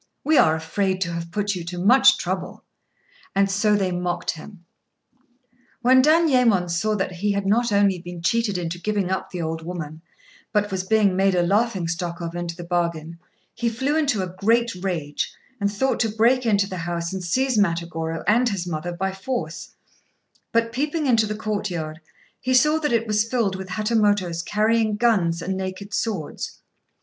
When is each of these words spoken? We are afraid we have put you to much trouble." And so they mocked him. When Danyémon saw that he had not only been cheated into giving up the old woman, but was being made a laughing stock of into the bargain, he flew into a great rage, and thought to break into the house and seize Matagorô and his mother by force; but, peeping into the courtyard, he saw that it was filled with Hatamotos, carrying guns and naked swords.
We 0.23 0.35
are 0.35 0.55
afraid 0.55 1.05
we 1.05 1.11
have 1.13 1.29
put 1.29 1.53
you 1.53 1.63
to 1.65 1.77
much 1.77 2.17
trouble." 2.17 2.63
And 3.35 3.51
so 3.51 3.75
they 3.75 3.91
mocked 3.91 4.31
him. 4.31 4.65
When 5.83 6.01
Danyémon 6.01 6.71
saw 6.71 6.95
that 6.95 7.11
he 7.11 7.33
had 7.33 7.45
not 7.45 7.71
only 7.71 7.99
been 7.99 8.23
cheated 8.23 8.57
into 8.57 8.79
giving 8.81 9.11
up 9.11 9.29
the 9.29 9.43
old 9.43 9.61
woman, 9.63 10.01
but 10.51 10.71
was 10.71 10.83
being 10.83 11.15
made 11.15 11.35
a 11.35 11.43
laughing 11.43 11.87
stock 11.87 12.19
of 12.19 12.33
into 12.33 12.55
the 12.55 12.63
bargain, 12.63 13.19
he 13.53 13.69
flew 13.69 13.95
into 13.95 14.23
a 14.23 14.27
great 14.35 14.73
rage, 14.73 15.35
and 15.59 15.71
thought 15.71 15.99
to 15.99 16.09
break 16.09 16.47
into 16.47 16.65
the 16.67 16.77
house 16.77 17.13
and 17.13 17.23
seize 17.23 17.55
Matagorô 17.55 18.23
and 18.27 18.49
his 18.49 18.65
mother 18.65 18.93
by 18.93 19.11
force; 19.13 19.75
but, 20.51 20.71
peeping 20.71 21.05
into 21.05 21.27
the 21.27 21.35
courtyard, 21.35 22.01
he 22.39 22.55
saw 22.55 22.79
that 22.79 22.91
it 22.91 23.05
was 23.05 23.23
filled 23.23 23.55
with 23.55 23.69
Hatamotos, 23.69 24.41
carrying 24.43 24.95
guns 24.95 25.43
and 25.43 25.55
naked 25.55 25.93
swords. 25.93 26.57